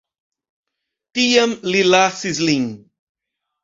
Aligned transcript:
Tiam 1.19 1.55
li 1.71 1.87
lasis 1.93 2.45
lin. 2.49 2.71